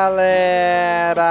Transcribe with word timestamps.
galera! 0.00 1.26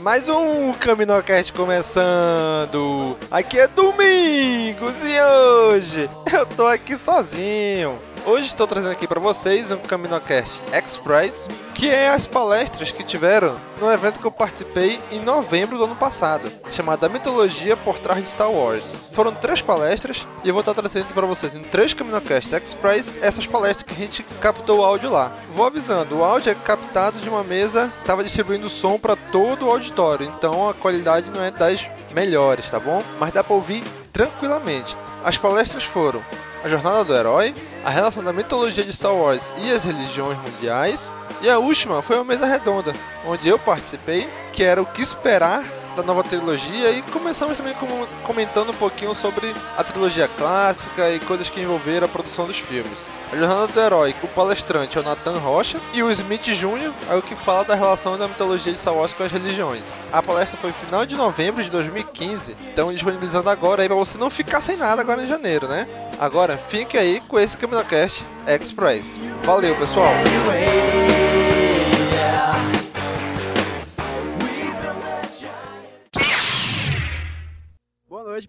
Mais 0.00 0.26
um 0.26 0.72
Caminocast 0.72 1.52
começando! 1.52 3.18
Aqui 3.30 3.58
é 3.58 3.68
Domingos 3.68 4.94
e 5.04 5.20
hoje 5.20 6.08
eu 6.32 6.46
tô 6.46 6.66
aqui 6.66 6.96
sozinho. 6.96 7.98
Hoje 8.24 8.46
estou 8.46 8.68
trazendo 8.68 8.92
aqui 8.92 9.08
para 9.08 9.18
vocês 9.18 9.72
um 9.72 9.78
Caminocast 9.78 10.62
Express, 10.72 11.48
que 11.74 11.90
é 11.90 12.08
as 12.08 12.24
palestras 12.24 12.92
que 12.92 13.02
tiveram 13.02 13.56
no 13.80 13.90
evento 13.90 14.20
que 14.20 14.24
eu 14.24 14.30
participei 14.30 15.00
em 15.10 15.20
novembro 15.20 15.76
do 15.76 15.84
ano 15.84 15.96
passado, 15.96 16.48
chamada 16.70 17.08
Mitologia 17.08 17.76
por 17.76 17.98
trás 17.98 18.22
de 18.22 18.28
Star 18.28 18.48
Wars. 18.48 18.94
Foram 19.12 19.34
três 19.34 19.60
palestras 19.60 20.24
e 20.44 20.48
eu 20.48 20.54
vou 20.54 20.60
estar 20.60 20.72
trazendo 20.72 21.12
para 21.12 21.26
vocês 21.26 21.52
em 21.56 21.64
três 21.64 21.94
Caminocast 21.94 22.54
Express 22.54 23.18
essas 23.20 23.44
palestras 23.44 23.82
que 23.82 24.00
a 24.00 24.06
gente 24.06 24.22
captou 24.40 24.78
o 24.78 24.84
áudio 24.84 25.10
lá. 25.10 25.32
Vou 25.50 25.66
avisando, 25.66 26.18
o 26.18 26.24
áudio 26.24 26.52
é 26.52 26.54
captado 26.54 27.18
de 27.18 27.28
uma 27.28 27.42
mesa, 27.42 27.90
estava 27.98 28.22
distribuindo 28.22 28.68
som 28.68 29.00
para 29.00 29.16
todo 29.16 29.66
o 29.66 29.70
auditório, 29.70 30.32
então 30.38 30.68
a 30.68 30.74
qualidade 30.74 31.28
não 31.32 31.42
é 31.42 31.50
das 31.50 31.84
melhores, 32.14 32.70
tá 32.70 32.78
bom? 32.78 33.02
Mas 33.18 33.32
dá 33.32 33.42
para 33.42 33.56
ouvir 33.56 33.82
tranquilamente. 34.12 34.96
As 35.24 35.36
palestras 35.36 35.82
foram 35.82 36.22
a 36.62 36.68
Jornada 36.68 37.04
do 37.04 37.14
Herói, 37.14 37.54
a 37.84 37.90
relação 37.90 38.22
da 38.22 38.32
mitologia 38.32 38.84
de 38.84 38.92
Star 38.92 39.14
Wars 39.14 39.42
e 39.58 39.70
as 39.70 39.82
religiões 39.82 40.38
mundiais, 40.38 41.12
e 41.40 41.50
a 41.50 41.58
última 41.58 42.02
foi 42.02 42.16
uma 42.16 42.24
mesa 42.24 42.46
redonda, 42.46 42.92
onde 43.26 43.48
eu 43.48 43.58
participei, 43.58 44.28
que 44.52 44.62
era 44.62 44.80
o 44.80 44.86
que 44.86 45.02
esperar 45.02 45.64
da 45.96 46.02
nova 46.02 46.22
trilogia 46.22 46.90
e 46.90 47.02
começamos 47.02 47.56
também 47.56 47.74
com- 47.74 48.06
comentando 48.24 48.70
um 48.70 48.74
pouquinho 48.74 49.14
sobre 49.14 49.52
a 49.76 49.84
trilogia 49.84 50.28
clássica 50.28 51.10
e 51.10 51.20
coisas 51.20 51.48
que 51.50 51.60
envolveram 51.60 52.06
a 52.06 52.08
produção 52.08 52.46
dos 52.46 52.58
filmes. 52.58 53.06
A 53.32 53.36
Jornada 53.36 53.66
do 53.66 53.80
Herói, 53.80 54.14
o 54.22 54.28
palestrante 54.28 54.98
é 54.98 55.00
o 55.00 55.04
Nathan 55.04 55.38
Rocha 55.38 55.80
e 55.94 56.02
o 56.02 56.10
Smith 56.10 56.42
Jr. 56.44 56.92
é 57.10 57.14
o 57.14 57.22
que 57.22 57.34
fala 57.34 57.64
da 57.64 57.74
relação 57.74 58.18
da 58.18 58.28
mitologia 58.28 58.72
de 58.72 58.78
Star 58.78 58.94
Wars 58.94 59.12
com 59.14 59.22
as 59.22 59.32
religiões. 59.32 59.84
A 60.12 60.22
palestra 60.22 60.58
foi 60.60 60.70
final 60.72 61.06
de 61.06 61.14
novembro 61.16 61.64
de 61.64 61.70
2015, 61.70 62.54
então 62.72 62.92
disponibilizando 62.92 63.48
agora 63.48 63.82
aí 63.82 63.88
pra 63.88 63.96
você 63.96 64.18
não 64.18 64.28
ficar 64.28 64.60
sem 64.60 64.76
nada 64.76 65.00
agora 65.00 65.22
em 65.22 65.26
janeiro, 65.26 65.66
né? 65.66 65.86
Agora 66.20 66.58
fique 66.58 66.98
aí 66.98 67.22
com 67.26 67.38
esse 67.38 67.56
CaminoCast 67.56 68.22
Express. 68.46 69.18
Valeu, 69.44 69.74
pessoal! 69.76 70.12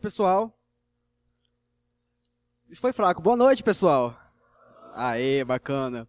Pessoal. 0.03 0.53
Isso 2.69 2.81
foi 2.81 2.91
fraco. 2.91 3.22
Boa 3.22 3.38
noite, 3.38 3.64
pessoal. 3.64 4.19
Aê, 4.94 5.46
bacana. 5.46 6.06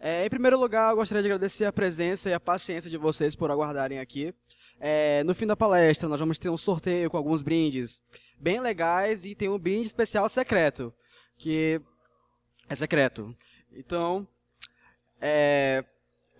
É, 0.00 0.24
em 0.24 0.30
primeiro 0.30 0.58
lugar, 0.58 0.90
eu 0.90 0.96
gostaria 0.96 1.20
de 1.20 1.28
agradecer 1.28 1.66
a 1.66 1.72
presença 1.72 2.30
e 2.30 2.32
a 2.32 2.40
paciência 2.40 2.88
de 2.88 2.96
vocês 2.96 3.36
por 3.36 3.50
aguardarem 3.50 3.98
aqui. 3.98 4.34
É, 4.80 5.22
no 5.24 5.34
fim 5.34 5.46
da 5.46 5.54
palestra, 5.54 6.08
nós 6.08 6.20
vamos 6.20 6.38
ter 6.38 6.48
um 6.48 6.56
sorteio 6.56 7.10
com 7.10 7.18
alguns 7.18 7.42
brindes 7.42 8.02
bem 8.38 8.60
legais 8.60 9.26
e 9.26 9.34
tem 9.34 9.50
um 9.50 9.58
brinde 9.58 9.88
especial 9.88 10.26
secreto, 10.30 10.90
que 11.36 11.82
é 12.66 12.74
secreto. 12.74 13.36
Então, 13.70 14.26
é, 15.20 15.84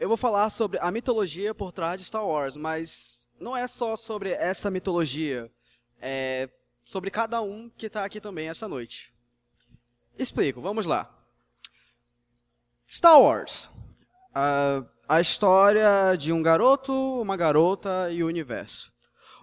eu 0.01 0.09
vou 0.09 0.17
falar 0.17 0.49
sobre 0.49 0.79
a 0.81 0.91
mitologia 0.91 1.55
por 1.55 1.71
trás 1.71 2.01
de 2.01 2.07
Star 2.07 2.27
Wars, 2.27 2.57
mas 2.57 3.29
não 3.39 3.55
é 3.55 3.67
só 3.67 3.95
sobre 3.95 4.31
essa 4.31 4.71
mitologia 4.71 5.53
é, 6.01 6.49
sobre 6.83 7.11
cada 7.11 7.41
um 7.41 7.71
que 7.71 7.87
está 7.87 8.05
aqui 8.05 8.21
também 8.21 8.49
essa 8.49 8.69
noite. 8.69 9.13
Explico, 10.19 10.61
vamos 10.61 10.87
lá. 10.87 11.11
Star 12.89 13.21
Wars. 13.21 13.71
A, 14.35 14.85
a 15.09 15.21
história 15.21 16.17
de 16.17 16.33
um 16.33 16.43
garoto, 16.43 16.93
uma 17.21 17.37
garota 17.37 18.11
e 18.11 18.23
o 18.23 18.27
universo. 18.27 18.93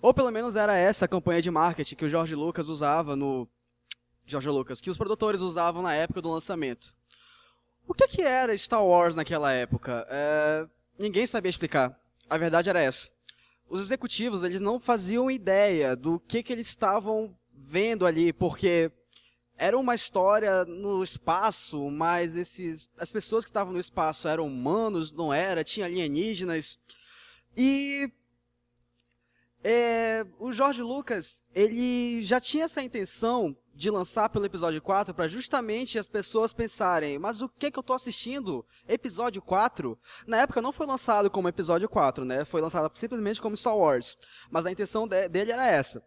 Ou 0.01 0.13
pelo 0.13 0.31
menos 0.31 0.55
era 0.55 0.75
essa 0.75 1.05
a 1.05 1.07
campanha 1.07 1.41
de 1.41 1.51
marketing 1.51 1.95
que 1.95 2.05
o 2.05 2.09
George 2.09 2.35
Lucas 2.35 2.69
usava 2.69 3.15
no. 3.15 3.47
George 4.25 4.49
Lucas, 4.49 4.79
que 4.79 4.89
os 4.89 4.97
produtores 4.97 5.41
usavam 5.41 5.81
na 5.81 5.95
época 5.95 6.21
do 6.21 6.29
lançamento. 6.29 6.93
O 7.87 7.93
que, 7.95 8.07
que 8.07 8.21
era 8.21 8.55
Star 8.55 8.85
Wars 8.85 9.15
naquela 9.15 9.51
época? 9.51 10.05
É, 10.07 10.67
ninguém 10.99 11.25
sabia 11.25 11.49
explicar. 11.49 11.99
A 12.29 12.37
verdade 12.37 12.69
era 12.69 12.79
essa 12.79 13.09
os 13.69 13.81
executivos 13.81 14.43
eles 14.43 14.61
não 14.61 14.79
faziam 14.79 15.29
ideia 15.29 15.95
do 15.95 16.19
que, 16.19 16.41
que 16.41 16.51
eles 16.51 16.67
estavam 16.67 17.35
vendo 17.53 18.05
ali, 18.05 18.33
porque 18.33 18.91
era 19.57 19.77
uma 19.77 19.93
história 19.93 20.63
no 20.65 21.03
espaço, 21.03 21.89
mas 21.91 22.35
esses, 22.35 22.89
as 22.97 23.11
pessoas 23.11 23.43
que 23.43 23.49
estavam 23.49 23.73
no 23.73 23.79
espaço 23.79 24.27
eram 24.27 24.47
humanos, 24.47 25.11
não 25.11 25.33
era, 25.33 25.63
tinha 25.63 25.85
alienígenas. 25.85 26.79
E 27.57 28.09
é, 29.61 30.25
o 30.39 30.53
George 30.53 30.81
Lucas, 30.81 31.43
ele 31.53 32.23
já 32.23 32.39
tinha 32.39 32.65
essa 32.65 32.81
intenção 32.81 33.55
de 33.79 33.89
lançar 33.89 34.27
pelo 34.27 34.45
episódio 34.45 34.81
4 34.81 35.13
para 35.13 35.25
justamente 35.29 35.97
as 35.97 36.09
pessoas 36.09 36.51
pensarem, 36.51 37.17
mas 37.17 37.41
o 37.41 37.47
que 37.47 37.71
que 37.71 37.79
eu 37.79 37.83
tô 37.83 37.93
assistindo? 37.93 38.65
Episódio 38.85 39.41
4? 39.41 39.97
Na 40.27 40.35
época 40.41 40.61
não 40.61 40.73
foi 40.73 40.85
lançado 40.85 41.31
como 41.31 41.47
episódio 41.47 41.87
4, 41.87 42.25
né? 42.25 42.43
Foi 42.43 42.59
lançado 42.59 42.91
simplesmente 42.97 43.41
como 43.41 43.55
Star 43.55 43.77
Wars. 43.77 44.17
Mas 44.51 44.65
a 44.65 44.71
intenção 44.71 45.07
de- 45.07 45.29
dele 45.29 45.53
era 45.53 45.65
essa. 45.65 46.03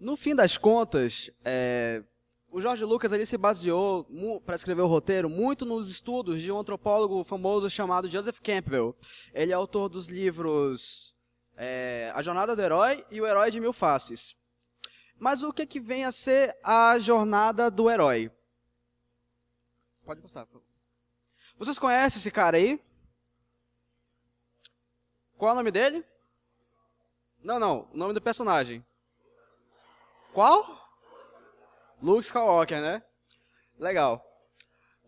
No 0.00 0.16
fim 0.16 0.34
das 0.34 0.58
contas, 0.58 1.30
é, 1.44 2.02
o 2.50 2.60
George 2.60 2.84
Lucas 2.84 3.12
ele 3.12 3.24
se 3.24 3.38
baseou 3.38 4.04
para 4.44 4.56
escrever 4.56 4.82
o 4.82 4.88
roteiro 4.88 5.30
muito 5.30 5.64
nos 5.64 5.88
estudos 5.88 6.42
de 6.42 6.50
um 6.50 6.58
antropólogo 6.58 7.22
famoso 7.22 7.70
chamado 7.70 8.08
Joseph 8.08 8.40
Campbell. 8.40 8.96
Ele 9.32 9.52
é 9.52 9.54
autor 9.54 9.88
dos 9.88 10.08
livros 10.08 11.14
é, 11.56 12.10
A 12.16 12.20
Jornada 12.20 12.56
do 12.56 12.60
Herói 12.62 13.04
e 13.12 13.20
O 13.20 13.26
Herói 13.28 13.52
de 13.52 13.60
Mil 13.60 13.72
Faces. 13.72 14.34
Mas 15.18 15.42
o 15.42 15.52
que, 15.52 15.66
que 15.66 15.80
vem 15.80 16.04
a 16.04 16.12
ser 16.12 16.56
a 16.62 16.98
jornada 16.98 17.70
do 17.70 17.90
herói? 17.90 18.30
Pode 20.04 20.20
passar. 20.20 20.46
Vocês 21.58 21.78
conhecem 21.78 22.18
esse 22.18 22.30
cara 22.30 22.58
aí? 22.58 22.80
Qual 25.36 25.50
é 25.50 25.52
o 25.52 25.56
nome 25.56 25.70
dele? 25.70 26.04
Não, 27.42 27.58
não. 27.58 27.88
O 27.92 27.96
nome 27.96 28.14
do 28.14 28.20
personagem. 28.20 28.84
Qual? 30.32 30.86
Luke 32.00 32.24
Skywalker, 32.24 32.80
né? 32.80 33.02
Legal. 33.78 34.22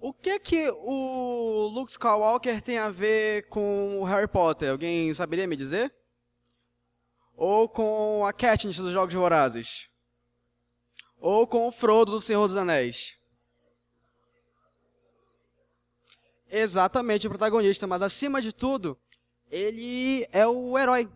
O 0.01 0.13
que 0.13 0.39
que 0.39 0.71
o 0.71 1.69
Luke 1.73 1.91
Skywalker 1.91 2.63
tem 2.63 2.79
a 2.79 2.89
ver 2.89 3.49
com 3.49 4.01
o 4.01 4.05
Harry 4.05 4.29
Potter? 4.29 4.71
Alguém 4.71 5.13
saberia 5.13 5.47
me 5.47 5.57
dizer? 5.57 5.95
Ou 7.37 7.69
com 7.69 8.25
a 8.25 8.33
Katniss 8.33 8.79
dos 8.79 8.93
Jogos 8.93 9.15
Vorazes? 9.15 9.88
Ou 11.21 11.47
com 11.47 11.67
o 11.67 11.73
Frodo 11.73 12.13
do 12.13 12.21
Senhor 12.21 12.47
dos 12.47 12.57
Anéis? 12.57 13.17
Exatamente 16.51 17.27
o 17.27 17.31
protagonista, 17.31 17.87
mas 17.87 18.01
acima 18.01 18.41
de 18.41 18.53
tudo, 18.53 18.99
ele 19.51 20.27
é 20.33 20.47
o 20.47 20.79
herói. 20.79 21.09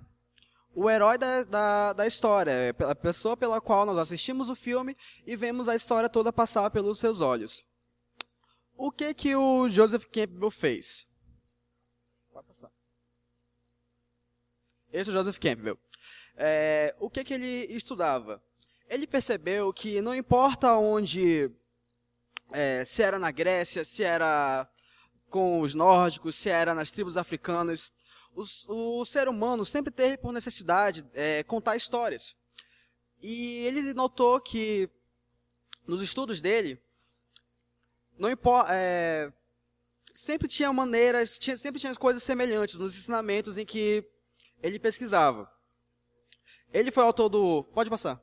O 0.74 0.90
herói 0.90 1.18
da, 1.18 1.44
da, 1.44 1.92
da 1.92 2.06
história, 2.06 2.74
a 2.88 2.94
pessoa 2.94 3.36
pela 3.36 3.60
qual 3.60 3.84
nós 3.84 3.98
assistimos 3.98 4.48
o 4.48 4.54
filme 4.54 4.96
e 5.26 5.36
vemos 5.36 5.68
a 5.68 5.76
história 5.76 6.08
toda 6.08 6.32
passar 6.32 6.70
pelos 6.70 6.98
seus 6.98 7.20
olhos. 7.20 7.64
O 8.76 8.90
que 8.90 9.12
que 9.14 9.36
o 9.36 9.68
Joseph 9.68 10.06
Campbell 10.06 10.50
fez? 10.50 11.06
Pode 12.32 12.46
passar. 12.46 12.70
Esse 14.92 15.10
é 15.10 15.12
o 15.12 15.14
Joseph 15.14 15.38
Campbell. 15.38 15.78
É, 16.34 16.94
o 16.98 17.10
que 17.10 17.22
que 17.22 17.34
ele 17.34 17.66
estudava? 17.74 18.42
Ele 18.92 19.06
percebeu 19.06 19.72
que 19.72 20.02
não 20.02 20.14
importa 20.14 20.76
onde, 20.76 21.50
é, 22.50 22.84
se 22.84 23.02
era 23.02 23.18
na 23.18 23.30
Grécia, 23.30 23.86
se 23.86 24.04
era 24.04 24.68
com 25.30 25.62
os 25.62 25.72
nórdicos, 25.72 26.36
se 26.36 26.50
era 26.50 26.74
nas 26.74 26.90
tribos 26.90 27.16
africanas, 27.16 27.90
o, 28.34 29.02
ser 29.06 29.28
humano 29.28 29.64
sempre 29.64 29.90
teve 29.90 30.18
por 30.18 30.30
necessidade 30.30 31.06
é, 31.14 31.42
contar 31.42 31.74
histórias. 31.74 32.36
E 33.22 33.64
ele 33.64 33.94
notou 33.94 34.38
que 34.38 34.90
nos 35.86 36.02
estudos 36.02 36.42
dele, 36.42 36.78
não 38.18 38.30
importa, 38.30 38.74
é, 38.74 39.32
sempre 40.12 40.46
tinha 40.46 40.70
maneiras, 40.70 41.38
tinha, 41.38 41.56
sempre 41.56 41.80
tinha 41.80 41.96
coisas 41.96 42.22
semelhantes 42.22 42.78
nos 42.78 42.94
ensinamentos 42.94 43.56
em 43.56 43.64
que 43.64 44.04
ele 44.62 44.78
pesquisava. 44.78 45.50
Ele 46.74 46.90
foi 46.90 47.02
autor 47.04 47.30
do. 47.30 47.64
Pode 47.72 47.88
passar. 47.88 48.22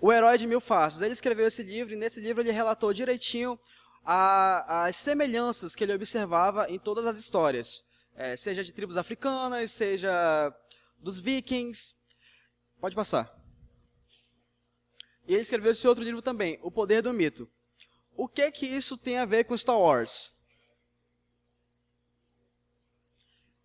O 0.00 0.12
Herói 0.12 0.38
de 0.38 0.46
Mil 0.46 0.60
Faces. 0.60 1.00
Ele 1.00 1.12
escreveu 1.12 1.46
esse 1.46 1.62
livro 1.62 1.92
e 1.92 1.96
nesse 1.96 2.20
livro 2.20 2.42
ele 2.42 2.50
relatou 2.50 2.92
direitinho 2.92 3.58
a, 4.04 4.84
as 4.86 4.96
semelhanças 4.96 5.74
que 5.74 5.82
ele 5.82 5.94
observava 5.94 6.70
em 6.70 6.78
todas 6.78 7.06
as 7.06 7.16
histórias. 7.16 7.84
É, 8.14 8.36
seja 8.36 8.62
de 8.62 8.72
tribos 8.72 8.96
africanas, 8.96 9.72
seja 9.72 10.54
dos 10.98 11.18
vikings. 11.18 11.96
Pode 12.80 12.94
passar. 12.94 13.34
E 15.26 15.32
ele 15.32 15.42
escreveu 15.42 15.72
esse 15.72 15.86
outro 15.88 16.04
livro 16.04 16.22
também, 16.22 16.58
O 16.62 16.70
Poder 16.70 17.02
do 17.02 17.12
Mito. 17.12 17.50
O 18.16 18.28
que 18.28 18.50
que 18.50 18.66
isso 18.66 18.96
tem 18.96 19.18
a 19.18 19.24
ver 19.24 19.44
com 19.44 19.56
Star 19.56 19.78
Wars? 19.78 20.32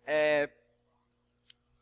É, 0.04 0.50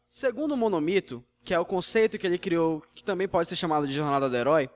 segundo 0.09 0.53
o 0.53 0.57
monomito, 0.57 1.25
que 1.45 1.55
é 1.55 1.59
o 1.59 1.65
conceito 1.65 2.19
que 2.19 2.27
ele 2.27 2.39
criou, 2.39 2.83
que 2.95 3.03
também 3.03 3.29
pode 3.29 3.49
ser 3.49 3.57
chamado 3.57 3.87
de 3.87 3.93
jornada 3.93 4.29
do 4.29 4.37
herói, 4.37 4.71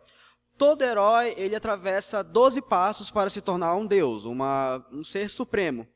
todo 0.57 0.83
herói 0.83 1.35
ele 1.37 1.55
atravessa 1.55 2.23
12 2.23 2.63
passos 2.63 3.11
para 3.11 3.31
se 3.31 3.41
tornar 3.41 3.75
um 3.75 3.87
deus, 3.87 4.25
uma, 4.25 4.85
um 4.93 5.05
ser 5.05 5.29
supremo. 5.29 5.87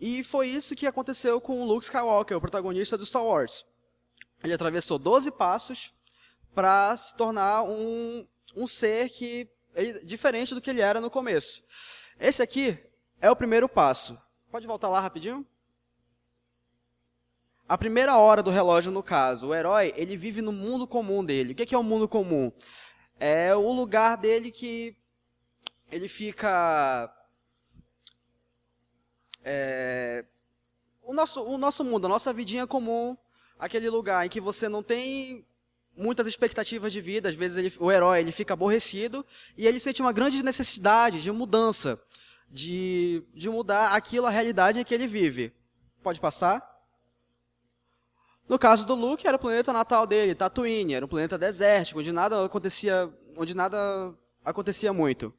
E 0.00 0.24
foi 0.24 0.48
isso 0.48 0.74
que 0.74 0.86
aconteceu 0.86 1.40
com 1.40 1.64
Luke 1.64 1.84
Skywalker, 1.84 2.36
o 2.36 2.40
protagonista 2.40 2.98
do 2.98 3.06
Star 3.06 3.24
Wars. 3.24 3.64
Ele 4.42 4.52
atravessou 4.52 4.98
12 4.98 5.30
passos 5.30 5.92
para 6.54 6.96
se 6.96 7.16
tornar 7.16 7.62
um, 7.62 8.26
um 8.56 8.66
ser 8.66 9.08
que 9.08 9.48
diferente 10.04 10.54
do 10.54 10.60
que 10.60 10.70
ele 10.70 10.80
era 10.80 11.00
no 11.00 11.10
começo. 11.10 11.62
Esse 12.18 12.42
aqui 12.42 12.78
é 13.20 13.30
o 13.30 13.36
primeiro 13.36 13.68
passo. 13.68 14.20
Pode 14.50 14.66
voltar 14.66 14.88
lá 14.88 15.00
rapidinho? 15.00 15.46
A 17.72 17.78
primeira 17.78 18.18
hora 18.18 18.42
do 18.42 18.50
relógio, 18.50 18.92
no 18.92 19.02
caso, 19.02 19.46
o 19.46 19.54
herói, 19.54 19.94
ele 19.96 20.14
vive 20.14 20.42
no 20.42 20.52
mundo 20.52 20.86
comum 20.86 21.24
dele. 21.24 21.54
O 21.54 21.56
que 21.56 21.74
é 21.74 21.78
o 21.78 21.82
mundo 21.82 22.06
comum? 22.06 22.52
É 23.18 23.54
o 23.54 23.72
lugar 23.72 24.18
dele 24.18 24.50
que 24.50 24.94
ele 25.90 26.06
fica 26.06 27.10
é, 29.42 30.26
o, 31.02 31.14
nosso, 31.14 31.42
o 31.42 31.56
nosso 31.56 31.82
mundo, 31.82 32.04
a 32.04 32.10
nossa 32.10 32.30
vidinha 32.30 32.66
comum, 32.66 33.16
aquele 33.58 33.88
lugar 33.88 34.26
em 34.26 34.28
que 34.28 34.38
você 34.38 34.68
não 34.68 34.82
tem 34.82 35.42
muitas 35.96 36.26
expectativas 36.26 36.92
de 36.92 37.00
vida, 37.00 37.30
às 37.30 37.34
vezes 37.34 37.56
ele, 37.56 37.72
o 37.80 37.90
herói 37.90 38.20
ele 38.20 38.32
fica 38.32 38.52
aborrecido 38.52 39.24
e 39.56 39.66
ele 39.66 39.80
sente 39.80 40.02
uma 40.02 40.12
grande 40.12 40.42
necessidade 40.42 41.22
de 41.22 41.32
mudança, 41.32 41.98
de, 42.50 43.24
de 43.32 43.48
mudar 43.48 43.94
aquilo, 43.94 44.26
a 44.26 44.30
realidade 44.30 44.78
em 44.78 44.84
que 44.84 44.92
ele 44.92 45.06
vive. 45.06 45.54
Pode 46.02 46.20
passar? 46.20 46.70
No 48.48 48.58
caso 48.58 48.86
do 48.86 48.94
Luke, 48.94 49.26
era 49.26 49.36
o 49.36 49.40
planeta 49.40 49.72
natal 49.72 50.06
dele, 50.06 50.34
Tatooine, 50.34 50.94
era 50.94 51.04
um 51.04 51.08
planeta 51.08 51.38
desértico, 51.38 52.00
onde 52.00 52.12
nada 52.12 52.44
acontecia, 52.44 53.12
onde 53.36 53.54
nada 53.54 54.14
acontecia 54.44 54.92
muito. 54.92 55.32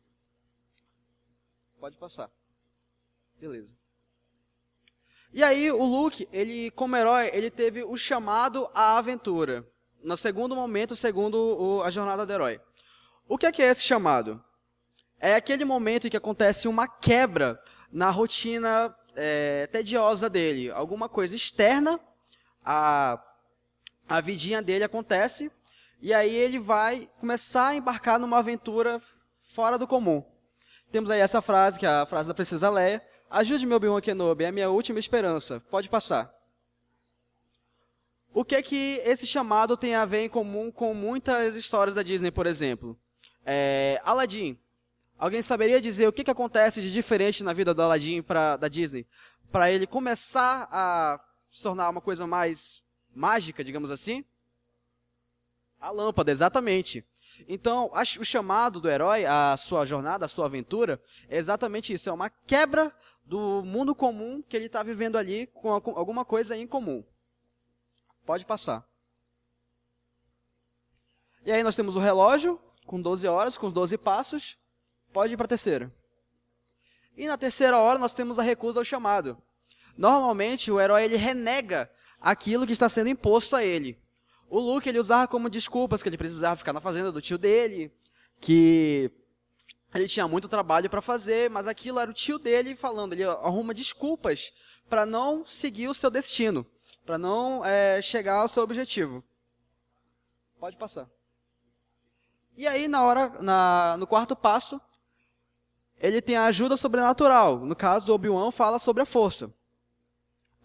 Pode 1.80 1.98
passar. 1.98 2.32
Beleza. 3.40 3.76
E 5.34 5.44
aí 5.44 5.72
o 5.72 5.84
Luke, 5.84 6.28
ele 6.32 6.72
como 6.72 6.96
herói, 6.96 7.30
ele 7.34 7.50
teve 7.50 7.84
o 7.84 7.98
chamado 7.98 8.70
à 8.74 8.98
aventura. 8.98 9.68
No 10.04 10.16
segundo 10.16 10.56
momento, 10.56 10.96
segundo 10.96 11.36
o, 11.38 11.82
a 11.82 11.90
jornada 11.90 12.26
do 12.26 12.32
herói. 12.32 12.62
O 13.28 13.38
que 13.38 13.48
é, 13.48 13.52
que 13.52 13.62
é 13.62 13.72
esse 13.72 13.82
chamado? 13.82 14.44
É 15.20 15.36
aquele 15.36 15.66
momento 15.66 16.08
em 16.08 16.10
que 16.10 16.18
acontece 16.18 16.68
uma 16.68 16.88
quebra 16.88 17.60
na 17.92 18.10
rotina 18.12 18.96
é, 19.16 19.68
tediosa 19.68 20.30
dele. 20.30 20.70
Alguma 20.70 21.10
coisa 21.10 21.36
externa, 21.36 22.00
a, 22.65 23.21
a 24.07 24.21
vidinha 24.21 24.62
dele 24.62 24.83
acontece, 24.83 25.51
e 26.01 26.13
aí 26.13 26.36
ele 26.36 26.60
vai 26.60 27.10
começar 27.19 27.69
a 27.69 27.75
embarcar 27.75 28.19
numa 28.19 28.39
aventura 28.39 29.01
fora 29.54 29.77
do 29.77 29.88
comum. 29.88 30.24
Temos 30.92 31.10
aí 31.10 31.19
essa 31.19 31.42
frase, 31.42 31.80
que 31.80 31.86
é 31.86 31.89
a 31.89 32.06
frase 32.06 32.27
da 32.27 32.33
Princesa 32.33 32.69
Leia, 32.69 33.01
Ajude-me, 33.33 33.74
Obi-Wan 33.74 34.00
Kenobi, 34.00 34.44
é 34.44 34.50
a 34.50 34.51
minha 34.51 34.69
última 34.69 35.00
esperança. 35.00 35.60
Pode 35.71 35.89
passar. 35.89 36.31
O 38.31 38.45
que 38.45 38.56
é 38.56 38.62
que 38.62 39.01
esse 39.04 39.25
chamado 39.25 39.75
tem 39.75 39.95
a 39.95 40.06
ver 40.06 40.25
em 40.25 40.30
comum 40.30 40.71
com 40.71 40.94
muitas 40.94 41.56
histórias 41.56 41.95
da 41.95 42.04
Disney, 42.04 42.30
por 42.30 42.45
exemplo? 42.45 42.95
É, 43.44 44.00
Aladdin. 44.04 44.56
Alguém 45.18 45.42
saberia 45.42 45.81
dizer 45.81 46.07
o 46.07 46.13
que, 46.13 46.24
que 46.24 46.30
acontece 46.30 46.80
de 46.80 46.94
diferente 46.94 47.44
na 47.44 47.54
vida 47.54 47.73
do 47.73 47.81
Aladdin 47.81 48.21
pra, 48.21 48.56
da 48.56 48.68
Disney? 48.68 49.07
Para 49.52 49.71
ele 49.71 49.88
começar 49.88 50.68
a 50.71 51.19
se 51.54 51.62
tornar 51.62 51.90
uma 51.90 52.02
coisa 52.02 52.26
mais 52.26 52.83
mágica, 53.16 53.64
digamos 53.64 53.92
assim? 53.92 54.26
A 55.80 55.92
lâmpada, 55.92 56.31
exatamente. 56.31 57.06
Então, 57.48 57.92
o 58.19 58.26
chamado 58.26 58.81
do 58.81 58.90
herói, 58.90 59.24
a 59.26 59.56
sua 59.56 59.86
jornada, 59.86 60.26
a 60.26 60.30
sua 60.30 60.48
aventura, 60.48 61.00
é 61.30 61.38
exatamente 61.38 61.94
isso. 61.94 62.10
É 62.10 62.12
uma 62.12 62.30
quebra 62.30 62.92
do 63.24 63.62
mundo 63.64 63.94
comum 63.94 64.42
que 64.42 64.57
ele 64.57 64.66
está 64.66 64.81
vivendo 64.81 65.16
ali 65.16 65.45
com 65.48 65.69
alguma 65.69 66.26
coisa 66.26 66.57
em 66.57 66.66
comum. 66.66 67.04
Pode 68.26 68.45
passar. 68.45 68.88
E 71.45 71.52
aí 71.52 71.62
nós 71.62 71.76
temos 71.76 71.95
o 71.95 72.00
relógio 72.00 72.60
com 72.88 73.00
12 73.00 73.28
horas, 73.28 73.57
com 73.57 73.69
12 73.69 73.98
passos. 73.98 74.57
Pode 75.12 75.33
ir 75.33 75.38
para 75.38 75.45
a 75.45 75.50
terceira. 75.50 75.94
E 77.16 77.28
na 77.28 77.38
terceira 77.38 77.78
hora 77.78 78.00
nós 78.00 78.14
temos 78.14 78.40
a 78.40 78.44
recusa 78.44 78.80
ao 78.80 78.86
chamado. 78.86 79.38
Normalmente 79.97 80.71
o 80.71 80.80
herói 80.80 81.06
ele 81.06 81.16
renega 81.16 81.90
aquilo 82.19 82.66
que 82.66 82.73
está 82.73 82.90
sendo 82.90 83.09
imposto 83.09 83.56
a 83.56 83.64
ele. 83.64 83.97
O 84.50 84.59
Luke 84.59 84.88
ele 84.88 85.00
usava 85.00 85.28
como 85.28 85.50
desculpas 85.50 86.02
que 86.02 86.09
ele 86.09 86.18
precisava 86.18 86.56
ficar 86.56 86.73
na 86.73 86.81
fazenda 86.81 87.12
do 87.12 87.21
tio 87.21 87.38
dele, 87.38 87.92
que 88.40 89.12
ele 89.94 90.07
tinha 90.07 90.28
muito 90.28 90.47
trabalho 90.47 90.90
para 90.90 91.02
fazer, 91.02 91.50
mas 91.50 91.68
aquilo 91.68 92.00
era 92.00 92.09
o 92.09 92.14
tio 92.14 92.40
dele 92.40 92.76
falando. 92.76 93.14
Ele 93.14 93.23
arruma 93.23 93.73
desculpas 93.73 94.52
para 94.90 95.06
não 95.06 95.45
seguir 95.45 95.88
o 95.88 95.94
seu 95.94 96.09
destino, 96.09 96.66
para 97.06 97.18
não 97.18 97.64
é, 97.64 98.02
chegar 98.02 98.35
ao 98.35 98.50
seu 98.50 98.64
objetivo. 98.64 99.23
Pode 100.59 100.78
passar. 100.78 101.09
E 102.56 102.68
aí, 102.68 102.88
na 102.88 103.04
hora, 103.04 103.30
na, 103.42 103.97
no 103.97 104.06
quarto 104.06 104.35
passo, 104.35 104.80
ele 105.97 106.21
tem 106.21 106.35
a 106.35 106.45
ajuda 106.45 106.78
sobrenatural. 106.78 107.59
No 107.59 107.76
caso, 107.76 108.14
Obi-Wan 108.14 108.52
fala 108.52 108.78
sobre 108.78 109.02
a 109.02 109.06
força. 109.06 109.52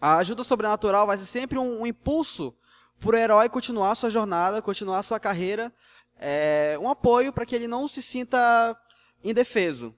A 0.01 0.17
ajuda 0.17 0.43
sobrenatural 0.43 1.05
vai 1.05 1.17
ser 1.17 1.25
sempre 1.25 1.57
um, 1.57 1.81
um 1.81 1.87
impulso 1.87 2.55
para 2.99 3.15
o 3.15 3.17
herói 3.17 3.49
continuar 3.49 3.95
sua 3.95 4.09
jornada, 4.09 4.61
continuar 4.61 5.03
sua 5.03 5.19
carreira, 5.19 5.73
é, 6.17 6.77
um 6.81 6.89
apoio 6.89 7.31
para 7.31 7.45
que 7.45 7.55
ele 7.55 7.67
não 7.67 7.87
se 7.87 8.01
sinta 8.01 8.77
indefeso. 9.23 9.95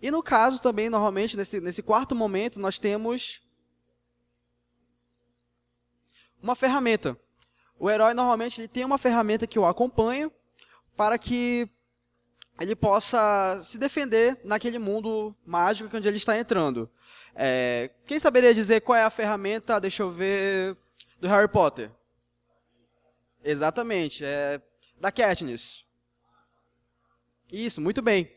E 0.00 0.10
no 0.10 0.22
caso 0.22 0.60
também, 0.60 0.88
normalmente, 0.88 1.36
nesse, 1.36 1.60
nesse 1.60 1.82
quarto 1.82 2.14
momento, 2.14 2.60
nós 2.60 2.78
temos 2.78 3.40
uma 6.42 6.54
ferramenta. 6.54 7.18
O 7.78 7.90
herói 7.90 8.14
normalmente 8.14 8.60
ele 8.60 8.68
tem 8.68 8.84
uma 8.84 8.98
ferramenta 8.98 9.46
que 9.46 9.58
o 9.58 9.66
acompanha 9.66 10.30
para 10.96 11.18
que 11.18 11.68
ele 12.60 12.74
possa 12.74 13.60
se 13.62 13.78
defender 13.78 14.40
naquele 14.44 14.78
mundo 14.78 15.34
mágico 15.46 15.96
onde 15.96 16.08
ele 16.08 16.16
está 16.16 16.36
entrando. 16.36 16.90
É, 17.40 17.90
quem 18.04 18.18
saberia 18.18 18.52
dizer 18.52 18.80
qual 18.80 18.98
é 18.98 19.04
a 19.04 19.10
ferramenta, 19.10 19.78
deixa 19.78 20.02
eu 20.02 20.10
ver, 20.10 20.76
do 21.20 21.28
Harry 21.28 21.46
Potter? 21.46 21.88
Exatamente, 23.44 24.24
é 24.24 24.60
da 25.00 25.12
Katniss. 25.12 25.84
Isso, 27.48 27.80
muito 27.80 28.02
bem. 28.02 28.28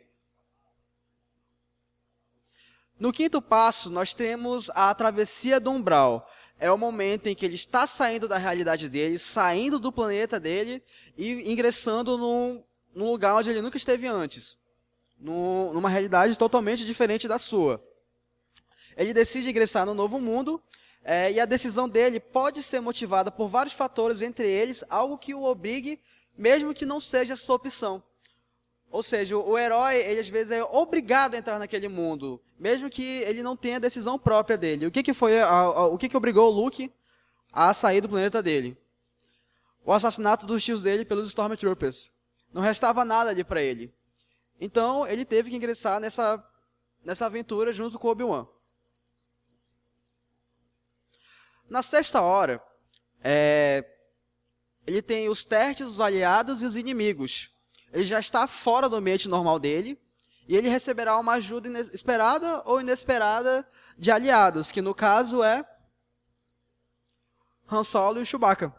No 3.00 3.12
quinto 3.12 3.42
passo, 3.42 3.90
nós 3.90 4.14
temos 4.14 4.70
a 4.70 4.94
travessia 4.94 5.60
do 5.60 5.72
umbral. 5.72 6.30
É 6.60 6.72
o 6.72 6.78
momento 6.78 7.26
em 7.26 7.34
que 7.34 7.44
ele 7.44 7.56
está 7.56 7.88
saindo 7.88 8.28
da 8.28 8.38
realidade 8.38 8.88
dele, 8.88 9.18
saindo 9.18 9.80
do 9.80 9.92
planeta 9.92 10.40
dele 10.40 10.84
e 11.18 11.52
ingressando 11.52 12.20
num, 12.20 12.64
num 12.94 13.10
lugar 13.10 13.36
onde 13.36 13.50
ele 13.50 13.64
nunca 13.64 13.78
esteve 13.78 14.06
antes. 14.06 14.60
Num, 15.20 15.74
numa 15.74 15.90
realidade 15.90 16.38
totalmente 16.38 16.86
diferente 16.86 17.28
da 17.28 17.40
sua. 17.40 17.84
Ele 18.98 19.14
decide 19.14 19.50
ingressar 19.50 19.86
no 19.86 19.94
novo 19.94 20.20
mundo 20.20 20.62
é, 21.04 21.32
e 21.32 21.40
a 21.40 21.46
decisão 21.46 21.90
dele 21.90 22.20
pode 22.20 22.62
ser 22.62 22.80
motivada 22.80 23.32
por 23.32 23.48
vários 23.48 23.74
fatores, 23.74 24.22
entre 24.22 24.50
eles 24.50 24.84
algo 24.90 25.18
que 25.18 25.34
o 25.34 25.44
obrigue, 25.44 26.00
mesmo 26.38 26.74
que 26.74 26.86
não 26.86 27.00
seja 27.00 27.36
sua 27.36 27.56
opção. 27.56 28.04
Ou 28.92 29.02
seja, 29.02 29.38
o, 29.38 29.58
herói, 29.58 29.98
ele 29.98 30.20
às 30.20 30.28
vezes 30.28 30.52
é 30.52 30.64
obrigado 30.64 31.34
a 31.34 31.38
entrar 31.38 31.58
naquele 31.58 31.88
mundo, 31.88 32.42
mesmo 32.60 32.90
que 32.90 33.22
ele 33.22 33.42
não 33.42 33.56
tenha 33.56 33.80
decisão 33.80 34.20
própria 34.20 34.58
dele. 34.58 34.86
O 34.86 34.92
que, 34.92 35.02
que 35.02 35.14
foi, 35.14 35.40
a, 35.40 35.48
a, 35.48 35.86
o 35.86 35.98
que, 35.98 36.10
que 36.10 36.18
obrigou 36.18 36.52
o 36.52 36.54
Luke 36.54 36.92
a 37.52 37.74
sair 37.74 38.02
do 38.02 38.10
planeta 38.10 38.44
dele? 38.44 38.78
O 39.86 39.94
assassinato 39.94 40.46
dos 40.46 40.64
tios 40.64 40.84
dele 40.84 41.06
pelos 41.06 41.30
Stormtroopers. 41.30 42.12
Não 42.54 42.62
restava 42.62 43.06
nada 43.06 43.30
ali 43.30 43.44
para 43.44 43.62
ele. 43.62 43.92
Então, 44.60 45.08
ele 45.08 45.26
teve 45.26 45.50
que 45.50 45.56
ingressar 45.56 46.00
nessa, 46.00 46.44
nessa 47.04 47.26
aventura 47.26 47.72
junto 47.72 47.98
com 47.98 48.10
Obi-Wan. 48.10 48.46
Na 51.72 51.82
sexta 51.82 52.22
hora, 52.22 52.62
é, 53.24 53.86
ele 54.86 55.02
tem 55.02 55.30
os 55.30 55.46
testes, 55.46 55.88
os 55.88 56.02
aliados 56.02 56.62
e 56.62 56.66
os 56.66 56.76
inimigos. 56.76 57.50
Ele 57.94 58.04
já 58.04 58.20
está 58.20 58.46
fora 58.46 58.90
do 58.90 58.98
ambiente 58.98 59.30
normal 59.30 59.58
dele 59.58 59.98
e 60.50 60.58
ele 60.58 60.68
receberá 60.68 61.18
uma 61.18 61.36
ajuda 61.36 61.70
esperada 61.94 62.62
ou 62.66 62.82
inesperada 62.82 63.66
de 63.98 64.12
aliados, 64.12 64.70
que 64.70 64.82
no 64.82 64.94
caso 64.94 65.42
é 65.42 65.66
Han 67.72 67.86
Solo 67.86 68.22
e 68.22 68.26
Chewbacca. 68.26 68.76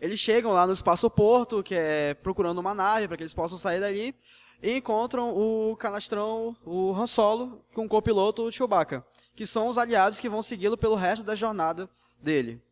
Eles 0.00 0.18
chegam 0.18 0.50
lá 0.50 0.66
no 0.66 0.72
espaço 0.72 1.08
porto, 1.08 1.62
que 1.62 1.76
é 1.76 2.14
procurando 2.14 2.58
uma 2.58 2.74
nave 2.74 3.06
para 3.06 3.16
que 3.16 3.22
eles 3.22 3.34
possam 3.34 3.56
sair 3.56 3.78
dali, 3.78 4.12
e 4.60 4.72
encontram 4.72 5.30
o 5.30 5.76
canastrão, 5.76 6.56
o 6.64 6.92
Han 6.92 7.06
Solo, 7.06 7.64
com 7.72 7.86
o 7.86 7.88
copiloto 7.88 8.42
o 8.42 8.50
Chewbacca, 8.50 9.06
que 9.36 9.46
são 9.46 9.68
os 9.68 9.78
aliados 9.78 10.18
que 10.18 10.28
vão 10.28 10.42
segui-lo 10.42 10.76
pelo 10.76 10.96
resto 10.96 11.24
da 11.24 11.36
jornada 11.36 11.88
dele. 12.20 12.62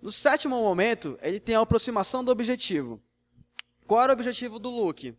No 0.00 0.12
sétimo 0.12 0.56
momento, 0.56 1.18
ele 1.22 1.40
tem 1.40 1.54
a 1.54 1.60
aproximação 1.60 2.22
do 2.22 2.30
objetivo. 2.30 3.00
Qual 3.86 4.02
era 4.02 4.12
o 4.12 4.14
objetivo 4.14 4.58
do 4.58 4.68
Luke 4.68 5.16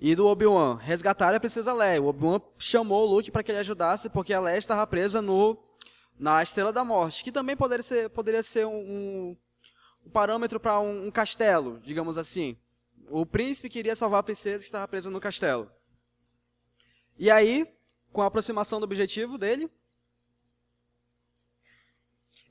e 0.00 0.14
do 0.14 0.26
Obi-Wan? 0.26 0.76
Resgatar 0.76 1.34
a 1.34 1.40
princesa 1.40 1.72
Leia. 1.72 2.00
O 2.00 2.06
Obi-Wan 2.06 2.40
chamou 2.58 3.06
o 3.06 3.14
Luke 3.16 3.30
para 3.30 3.42
que 3.42 3.50
ele 3.50 3.58
ajudasse 3.58 4.08
porque 4.08 4.32
a 4.32 4.40
Leia 4.40 4.58
estava 4.58 4.86
presa 4.86 5.20
no 5.20 5.58
na 6.18 6.42
Estrela 6.42 6.72
da 6.72 6.84
Morte, 6.84 7.24
que 7.24 7.32
também 7.32 7.56
poderia 7.56 7.82
ser, 7.82 8.08
poderia 8.08 8.42
ser 8.42 8.66
um, 8.66 9.36
um, 10.06 10.10
parâmetro 10.10 10.60
para 10.60 10.78
um, 10.80 11.08
um 11.08 11.10
castelo, 11.10 11.80
digamos 11.80 12.16
assim. 12.16 12.56
O 13.10 13.26
príncipe 13.26 13.68
queria 13.68 13.96
salvar 13.96 14.20
a 14.20 14.22
princesa 14.22 14.58
que 14.62 14.68
estava 14.68 14.88
presa 14.88 15.10
no 15.10 15.20
castelo. 15.20 15.70
E 17.18 17.30
aí, 17.30 17.66
com 18.12 18.22
a 18.22 18.26
aproximação 18.26 18.80
do 18.80 18.84
objetivo 18.84 19.36
dele, 19.36 19.70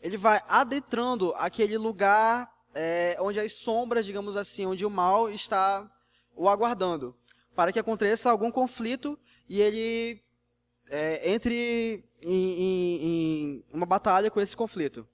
ele 0.04 0.18
vai 0.18 0.44
adentrando 0.50 1.34
aquele 1.38 1.78
lugar 1.78 2.54
é, 2.76 3.16
onde 3.22 3.40
as 3.40 3.54
sombras, 3.54 4.06
digamos 4.06 4.36
assim, 4.36 4.66
onde 4.66 4.86
o 4.86 4.90
mal 4.90 5.30
está 5.30 5.90
o 6.36 6.50
aguardando, 6.50 7.16
para 7.56 7.72
que 7.72 7.80
aconteça 7.80 8.30
algum 8.30 8.52
conflito 8.52 9.18
e 9.48 9.62
ele 9.62 10.22
é, 10.90 11.32
entre 11.32 12.04
em, 12.22 12.36
em, 12.36 13.02
em 13.02 13.66
uma 13.72 13.86
batalha 13.86 14.30
com 14.30 14.42
esse 14.42 14.58
conflito. 14.58 15.08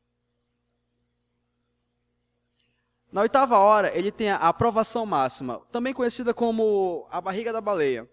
Na 3.11 3.21
oitava 3.21 3.59
hora, 3.59 3.95
ele 3.95 4.11
tem 4.11 4.31
a 4.31 4.37
aprovação 4.37 5.05
máxima, 5.05 5.61
também 5.71 5.93
conhecida 5.93 6.33
como 6.33 7.07
a 7.11 7.21
barriga 7.21 7.53
da 7.53 7.61
baleia. 7.61 8.09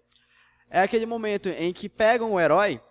É 0.69 0.81
aquele 0.81 1.07
momento 1.07 1.49
em 1.49 1.73
que 1.73 1.89
pegam 1.89 2.33
o 2.33 2.41
herói 2.41 2.83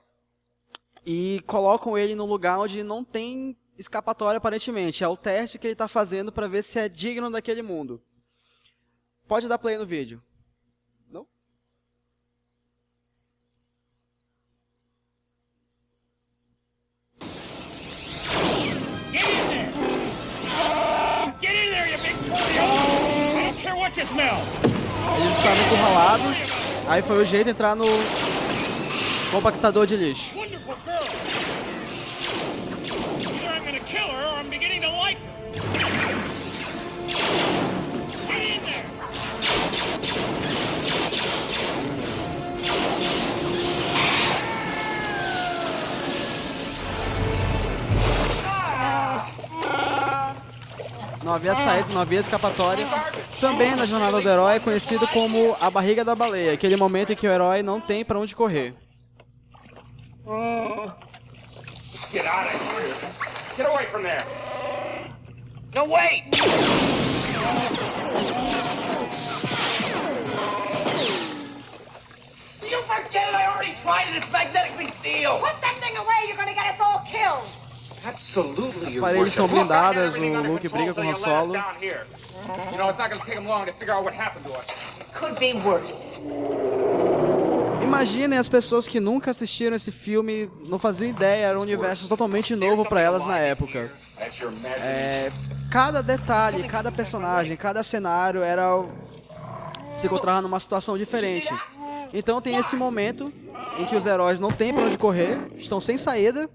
e 1.05 1.39
colocam 1.45 1.95
ele 1.95 2.15
num 2.15 2.25
lugar 2.25 2.57
onde 2.57 2.81
não 2.81 3.03
tem 3.03 3.55
escapatória 3.77 4.37
aparentemente. 4.37 5.03
É 5.03 5.07
o 5.07 5.17
teste 5.17 5.57
que 5.59 5.67
ele 5.67 5.73
está 5.73 5.87
fazendo 5.87 6.31
para 6.31 6.47
ver 6.47 6.63
se 6.63 6.79
é 6.79 6.89
digno 6.89 7.29
daquele 7.29 7.61
mundo. 7.61 8.01
Pode 9.27 9.47
dar 9.47 9.57
play 9.57 9.77
no 9.77 9.85
vídeo. 9.85 10.21
Não? 11.09 11.27
Get 19.11 19.23
in 19.23 19.47
there! 19.49 19.71
Get 21.41 21.55
in 21.55 21.71
there, 21.71 21.89
you 21.89 21.97
big 21.97 22.15
I 22.31 23.51
don't 23.51 23.57
care 23.57 23.75
what 23.75 23.99
you 23.99 24.05
smell! 24.05 24.37
Eles 25.17 25.37
estavam 25.37 25.65
encurralados, 25.65 26.37
aí 26.89 27.01
foi 27.01 27.21
o 27.21 27.25
jeito 27.25 27.45
de 27.45 27.51
entrar 27.51 27.75
no 27.75 27.85
compactador 29.31 29.85
de 29.87 29.95
lixo. 29.95 30.37
Wonderful 30.37 30.75
girl! 30.83 31.34
Kill 33.85 34.07
her 34.07 34.25
or 34.25 34.39
I'm 34.39 34.49
beginning 34.49 34.81
to 34.81 34.89
like 34.89 35.17
her! 35.17 35.53
Get 38.27 38.41
in 38.41 38.61
there! 38.63 38.85
Não 51.23 51.33
havia 51.33 51.53
saída, 51.55 51.93
não 51.93 52.01
havia 52.01 52.19
escapatória. 52.19 52.87
Também 53.39 53.75
na 53.75 53.85
jornada 53.85 54.19
do 54.19 54.27
herói 54.27 54.55
é 54.55 54.59
conhecido 54.59 55.07
como 55.09 55.55
a 55.61 55.69
barriga 55.69 56.03
da 56.03 56.15
baleia, 56.15 56.53
aquele 56.53 56.75
momento 56.75 57.13
em 57.13 57.15
que 57.15 57.27
o 57.27 57.31
herói 57.31 57.61
não 57.61 57.79
tem 57.79 58.03
para 58.03 58.19
onde 58.19 58.35
correr. 58.35 58.73
Let's 60.25 62.11
get 62.11 62.25
out 62.25 62.47
of 62.47 62.55
here! 62.55 63.44
Get 63.57 63.69
away 63.69 63.85
from 63.85 64.03
there! 64.03 64.21
No, 65.73 65.85
wait! 65.85 66.25
You 72.61 72.81
forget 72.81 73.29
it! 73.29 73.33
I 73.33 73.47
already 73.47 73.73
tried 73.81 74.09
it! 74.09 74.17
It's 74.17 74.29
magnetically 74.29 74.91
sealed! 74.91 75.39
Put 75.39 75.61
that 75.61 75.77
thing 75.79 75.95
away! 75.95 76.27
You're 76.27 76.35
gonna 76.35 76.53
get 76.53 76.73
us 76.73 76.81
all 76.81 77.01
killed! 77.07 77.47
Absolutely, 78.05 78.87
As 78.87 78.99
paredes 78.99 79.33
são 79.33 79.47
blindadas, 79.47 80.15
o 80.15 80.19
Luke 80.19 80.67
briga 80.67 80.93
com 80.93 81.01
o 81.01 81.09
Han 81.09 81.15
Solo. 81.15 81.55
You 81.55 82.77
know, 82.77 82.89
it's 82.89 82.99
not 82.99 83.09
gonna 83.09 83.23
take 83.23 83.35
him 83.35 83.47
long 83.47 83.65
to 83.67 83.71
figure 83.71 83.93
out 83.93 84.03
what 84.03 84.13
happened 84.13 84.43
to 84.45 84.51
us. 84.51 85.13
Could 85.13 85.39
be 85.39 85.53
worse. 85.53 86.19
Imaginem 87.95 88.37
as 88.37 88.49
pessoas 88.49 88.89
que 88.89 88.99
nunca 88.99 89.31
assistiram 89.31 89.73
esse 89.73 89.89
filme, 89.89 90.51
não 90.67 90.77
faziam 90.77 91.09
ideia, 91.09 91.45
era 91.45 91.57
um 91.57 91.61
universo 91.61 92.09
totalmente 92.09 92.53
novo 92.53 92.83
para 92.83 92.99
elas 92.99 93.25
na 93.25 93.37
época. 93.37 93.89
É, 94.81 95.31
cada 95.71 96.03
detalhe, 96.03 96.67
cada 96.67 96.91
personagem, 96.91 97.55
cada 97.55 97.83
cenário 97.83 98.43
era 98.43 98.83
se 99.97 100.07
encontrava 100.07 100.41
numa 100.41 100.59
situação 100.59 100.97
diferente. 100.97 101.47
Então 102.13 102.41
tem 102.41 102.57
esse 102.57 102.75
momento 102.75 103.31
em 103.79 103.85
que 103.85 103.95
os 103.95 104.05
heróis 104.05 104.41
não 104.41 104.51
têm 104.51 104.73
para 104.73 104.83
onde 104.83 104.97
correr, 104.97 105.39
estão 105.55 105.79
sem 105.79 105.97
saída, 105.97 106.49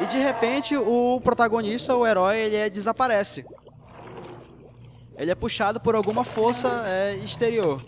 e 0.00 0.04
de 0.06 0.18
repente 0.18 0.76
o 0.76 1.20
protagonista, 1.20 1.96
o 1.96 2.06
herói, 2.06 2.38
ele 2.38 2.56
é, 2.56 2.70
desaparece. 2.70 3.44
Ele 5.18 5.32
é 5.32 5.34
puxado 5.34 5.80
por 5.80 5.96
alguma 5.96 6.22
força 6.22 6.84
é, 6.86 7.16
exterior. 7.16 7.82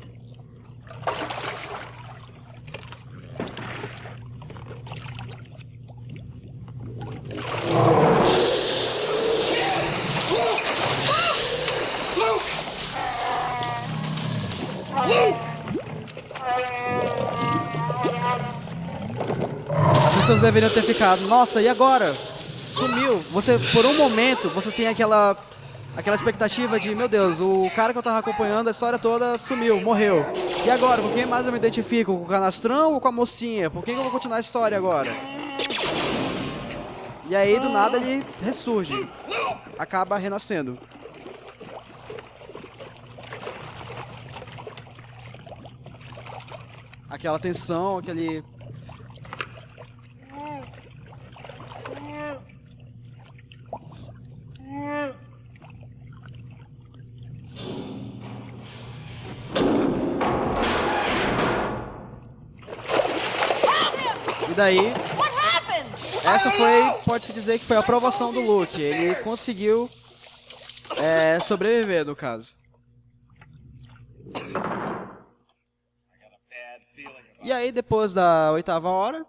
Pessoas 20.26 20.42
deveriam 20.42 20.73
ter 20.73 20.83
ficado, 20.83 21.21
nossa, 21.28 21.62
e 21.62 21.68
agora? 21.68 22.12
Sumiu. 22.12 23.16
Você, 23.30 23.61
por 23.73 23.87
um 23.87 23.97
momento, 23.97 24.49
você 24.49 24.73
tem 24.73 24.88
aquela 24.88 25.37
aquela 25.97 26.16
expectativa 26.16 26.80
de, 26.80 26.92
meu 26.97 27.06
Deus, 27.06 27.38
o 27.38 27.71
cara 27.76 27.92
que 27.92 27.99
eu 28.00 28.02
tava 28.02 28.18
acompanhando 28.18 28.66
a 28.66 28.73
história 28.73 28.99
toda 28.99 29.38
sumiu, 29.38 29.80
morreu. 29.80 30.26
E 30.64 30.68
agora, 30.68 31.00
com 31.00 31.12
quem 31.12 31.25
mais 31.25 31.47
eu 31.47 31.52
me 31.52 31.59
identifico? 31.59 32.12
Com 32.12 32.25
o 32.25 32.26
canastrão 32.26 32.95
ou 32.95 33.00
com 33.00 33.06
a 33.06 33.12
mocinha? 33.12 33.71
Por 33.71 33.85
que 33.85 33.92
eu 33.92 34.02
vou 34.02 34.11
continuar 34.11 34.38
a 34.38 34.40
história 34.40 34.76
agora? 34.76 35.14
E 37.28 37.37
aí, 37.37 37.61
do 37.61 37.68
nada, 37.68 37.97
ele 37.97 38.25
ressurge. 38.42 39.09
Acaba 39.78 40.18
renascendo. 40.18 40.76
Aquela 47.09 47.38
tensão, 47.38 47.99
aquele. 47.99 48.42
Daí, 64.57 64.81
essa 66.25 66.51
foi, 66.51 67.05
pode-se 67.05 67.33
dizer 67.33 67.59
que 67.59 67.65
foi 67.65 67.77
a 67.77 67.81
aprovação 67.81 68.33
do 68.33 68.41
Luke. 68.41 68.81
Ele 68.81 69.15
conseguiu 69.17 69.89
é, 70.97 71.39
sobreviver, 71.41 72.07
no 72.07 72.17
caso. 72.17 72.57
E 77.43 77.53
aí, 77.53 77.71
depois 77.71 78.13
da 78.13 78.51
oitava 78.53 78.89
hora, 78.89 79.25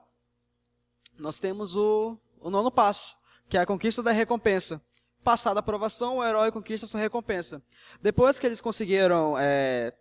nós 1.20 1.40
temos 1.40 1.76
o, 1.76 2.18
o 2.40 2.50
nono 2.50 2.72
passo, 2.72 3.16
que 3.50 3.58
é 3.58 3.62
a 3.62 3.66
conquista 3.66 4.02
da 4.02 4.12
recompensa. 4.12 4.82
Passada 5.24 5.60
a 5.60 5.62
aprovação, 5.62 6.18
o 6.18 6.24
herói 6.24 6.52
conquista 6.52 6.88
sua 6.88 7.02
recompensa. 7.02 7.62
Depois 8.02 8.40
que 8.40 8.48
eles 8.48 8.62
conseguiram 8.62 9.38
é, 9.38 9.94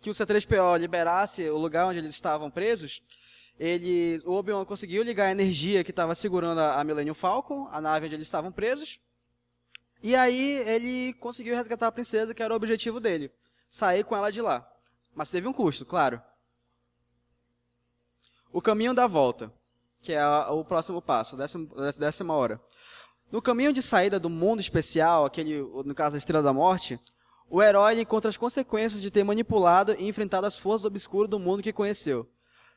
que 0.00 0.10
o 0.10 0.12
C3PO 0.12 0.78
liberasse 0.78 1.48
o 1.48 1.56
lugar 1.56 1.86
onde 1.86 1.98
eles 1.98 2.10
estavam 2.10 2.50
presos, 2.50 3.02
ele, 3.58 4.20
o 4.24 4.32
Obi-Wan 4.32 4.64
conseguiu 4.64 5.02
ligar 5.02 5.26
a 5.26 5.30
energia 5.30 5.84
que 5.84 5.90
estava 5.90 6.14
segurando 6.14 6.60
a, 6.60 6.82
Millennium 6.82 7.14
Falcon, 7.14 7.68
a 7.70 7.80
nave 7.80 8.06
onde 8.06 8.16
eles 8.16 8.26
estavam 8.26 8.50
presos. 8.50 9.00
E 10.02 10.14
aí 10.16 10.62
ele 10.66 11.14
conseguiu 11.14 11.54
resgatar 11.54 11.86
a 11.86 11.92
princesa, 11.92 12.34
que 12.34 12.42
era 12.42 12.52
o 12.52 12.56
objetivo 12.56 13.00
dele. 13.00 13.32
Sair 13.68 14.04
com 14.04 14.16
ela 14.16 14.30
de 14.30 14.40
lá. 14.40 14.68
Mas 15.14 15.30
teve 15.30 15.46
um 15.46 15.52
custo, 15.52 15.86
claro. 15.86 16.20
O 18.52 18.60
caminho 18.60 18.92
da 18.92 19.06
volta, 19.06 19.52
que 20.00 20.12
é 20.12 20.26
o 20.26 20.64
próximo 20.64 21.00
passo, 21.00 21.36
décima, 21.36 21.68
décima 21.98 22.34
hora. 22.34 22.60
No 23.30 23.40
caminho 23.40 23.72
de 23.72 23.82
saída 23.82 24.20
do 24.20 24.28
mundo 24.28 24.60
especial, 24.60 25.24
aquele, 25.24 25.60
no 25.60 25.94
caso 25.94 26.16
a 26.16 26.18
Estrela 26.18 26.42
da 26.42 26.52
Morte, 26.52 27.00
o 27.48 27.62
herói 27.62 28.00
encontra 28.00 28.28
as 28.28 28.36
consequências 28.36 29.00
de 29.00 29.10
ter 29.10 29.24
manipulado 29.24 29.94
e 29.98 30.06
enfrentado 30.06 30.46
as 30.46 30.58
forças 30.58 30.84
obscuras 30.84 31.30
do 31.30 31.38
mundo 31.38 31.62
que 31.62 31.72
conheceu. 31.72 32.28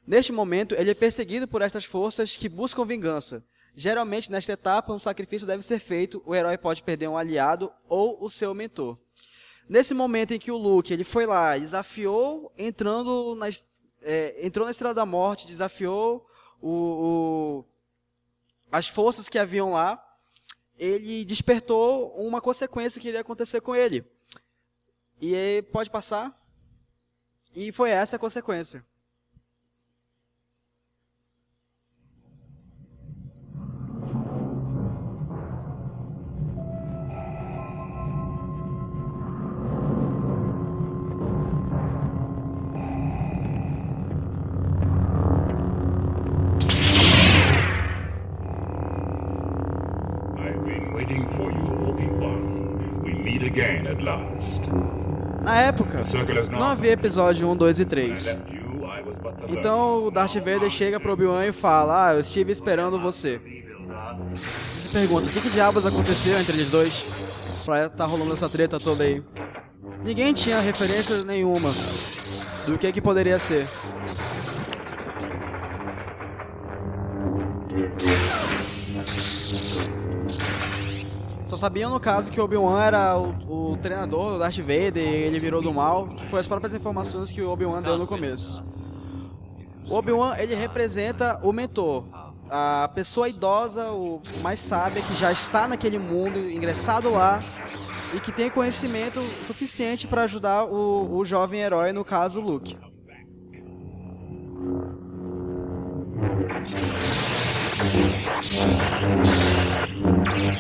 Neste 0.08 0.32
momento, 0.32 0.74
ele 0.74 0.90
é 0.90 0.94
perseguido 0.94 1.50
por 1.50 1.62
estas 1.62 1.84
forças 1.84 2.34
que 2.34 2.48
buscam 2.48 2.86
vingança. 2.86 3.44
Geralmente, 3.76 4.32
nesta 4.32 4.54
etapa, 4.54 4.94
um 4.94 4.98
sacrifício 4.98 5.46
deve 5.46 5.62
ser 5.64 5.80
feito, 5.80 6.24
o 6.26 6.34
herói 6.34 6.58
pode 6.58 6.82
perder 6.82 7.10
um 7.10 7.18
aliado 7.18 7.70
ou 7.90 8.18
o 8.24 8.30
seu 8.30 8.54
mentor. 8.54 8.98
Nesse 9.68 9.94
momento 9.94 10.34
em 10.34 10.40
que 10.40 10.50
o 10.50 10.56
Luke 10.58 10.94
ele 10.94 11.04
foi 11.04 11.26
lá, 11.26 11.58
desafiou, 11.58 12.54
entrando 12.58 13.36
na, 13.36 13.48
é, 14.02 14.46
entrou 14.48 14.66
na 14.66 14.72
Estrela 14.72 14.94
da 14.94 15.06
Morte, 15.06 15.46
desafiou 15.46 16.26
o, 16.62 16.72
o, 16.72 17.66
as 18.72 18.88
forças 18.88 19.28
que 19.28 19.38
haviam 19.38 19.72
lá, 19.72 20.02
ele 20.80 21.26
despertou 21.26 22.16
uma 22.16 22.40
consequência 22.40 23.02
que 23.02 23.10
iria 23.10 23.20
acontecer 23.20 23.60
com 23.60 23.76
ele. 23.76 24.06
E 25.22 25.64
pode 25.74 25.90
passar? 25.90 26.34
E 27.54 27.74
foi 27.74 27.90
essa 27.90 28.16
a 28.16 28.20
consequência. 28.20 28.86
Na 55.44 55.62
época, 55.62 56.02
não 56.52 56.64
havia 56.64 56.92
episódio 56.92 57.50
1, 57.50 57.56
2 57.56 57.80
e 57.80 57.86
3. 57.86 58.38
Então 59.48 60.06
o 60.06 60.12
Darth 60.12 60.36
Vader 60.36 60.70
chega 60.70 61.00
pro 61.00 61.14
Obi-Wan 61.14 61.46
e 61.46 61.52
fala: 61.52 62.08
Ah, 62.08 62.14
eu 62.14 62.20
estive 62.20 62.52
esperando 62.52 63.00
você. 63.00 63.40
Você 64.74 64.82
se 64.82 64.90
pergunta: 64.90 65.28
o 65.28 65.32
que, 65.32 65.42
que 65.42 65.50
diabos 65.50 65.86
aconteceu 65.86 66.38
entre 66.40 66.56
eles 66.56 66.70
dois? 66.70 67.08
Pra 67.66 67.86
estar 67.86 67.90
tá 67.98 68.06
rolando 68.06 68.34
essa 68.34 68.50
treta 68.50 68.80
toda 68.80 69.04
aí. 69.04 69.24
Ninguém 70.04 70.34
tinha 70.34 70.60
referência 70.60 71.24
nenhuma 71.24 71.72
do 72.66 72.78
que 72.78 72.92
que 72.92 73.02
poderia 73.02 73.40
ser. 73.40 73.68
Sabiam, 81.58 81.92
no 81.92 82.00
caso, 82.00 82.32
que 82.32 82.40
Obi-Wan 82.40 82.82
era 82.82 83.18
o, 83.18 83.72
o, 83.72 83.78
treinador 83.78 84.34
do 84.34 84.40
Darth 84.40 84.58
Vader 84.58 84.98
ele 84.98 85.40
virou 85.40 85.62
do 85.62 85.74
mal, 85.74 86.08
que 86.08 86.26
foi 86.28 86.40
as 86.40 86.48
próprias 86.48 86.74
informações 86.74 87.32
que 87.32 87.42
o 87.42 87.50
Obi-Wan 87.50 87.82
deu 87.82 87.98
no 87.98 88.08
começo. 88.08 88.64
O 89.90 89.96
Obi-Wan, 89.96 90.36
ele 90.38 90.54
representa 90.54 91.40
o 91.44 91.52
mentor, 91.52 92.06
a 92.50 92.90
pessoa 92.94 93.28
idosa, 93.28 93.92
o 93.92 94.22
mais 94.42 94.60
sábia, 94.60 95.02
que 95.02 95.16
já 95.16 95.32
está 95.32 95.68
naquele 95.68 95.98
mundo, 95.98 96.38
ingressado 96.50 97.10
lá, 97.12 97.42
e 98.14 98.20
que 98.20 98.32
tem 98.32 98.50
conhecimento 98.50 99.22
suficiente 99.46 100.08
para 100.08 100.24
ajudar 100.24 100.66
o, 100.66 101.18
o 101.18 101.26
jovem 101.26 101.62
herói, 101.62 101.92
no 101.92 102.06
caso, 102.06 102.40
Luke. 102.40 102.78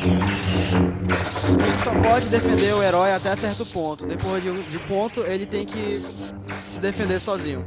Ele 0.04 1.78
só 1.84 1.92
pode 2.02 2.30
defender 2.30 2.74
o 2.74 2.84
herói 2.84 3.12
até 3.12 3.36
certo 3.36 3.66
ponto. 3.66 4.06
Depois 4.06 4.44
de, 4.44 4.64
de 4.70 4.80
ponto, 4.80 5.22
ele 5.22 5.46
tem 5.46 5.66
que 5.66 6.04
se 6.66 6.80
defender 6.80 7.20
sozinho. 7.20 7.66